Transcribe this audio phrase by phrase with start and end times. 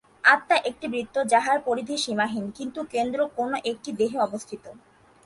[0.23, 4.63] আত্মা একটি বৃত্ত, যাহার পরিধি সীমাহীন, কিন্তু কেন্দ্র কোন একটি দেহে অবস্থিত।